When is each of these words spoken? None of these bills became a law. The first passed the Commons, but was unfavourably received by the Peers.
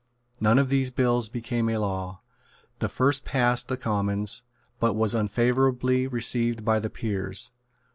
None 0.39 0.57
of 0.57 0.69
these 0.69 0.89
bills 0.89 1.29
became 1.29 1.69
a 1.69 1.77
law. 1.77 2.21
The 2.79 2.89
first 2.89 3.23
passed 3.23 3.67
the 3.67 3.77
Commons, 3.77 4.41
but 4.79 4.95
was 4.95 5.13
unfavourably 5.13 6.07
received 6.07 6.65
by 6.65 6.79
the 6.79 6.89
Peers. 6.89 7.51